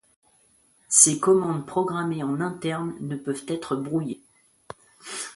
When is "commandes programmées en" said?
1.19-2.41